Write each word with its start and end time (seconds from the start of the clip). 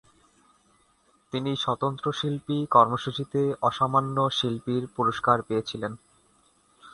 তিনি 1.33 1.51
স্বতন্ত্র 1.55 2.05
শিল্পী 2.11 2.57
কর্মসূচিতে 2.71 3.41
অসামান্য 3.61 4.17
শিল্পীর 4.29 4.83
পুরস্কার 4.95 5.37
পেয়ে 5.41 5.67
ছিলেন। 5.69 5.93